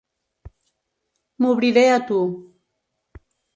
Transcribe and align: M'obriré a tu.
M'obriré 1.45 1.85
a 1.99 2.01
tu. 2.09 2.19